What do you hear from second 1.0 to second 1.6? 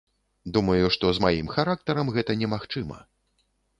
з маім